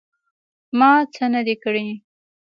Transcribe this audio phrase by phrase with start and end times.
[0.77, 1.87] _ما څه نه دي کړي.